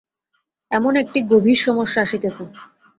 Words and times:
এখন 0.71 0.93
একটি 0.95 1.19
গভীর 1.31 1.59
সমস্যা 1.65 1.99
আসিতেছে। 2.01 2.43